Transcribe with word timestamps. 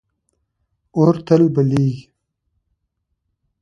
اور 0.97 1.13
تل 1.25 1.41
بلېږي. 1.53 2.03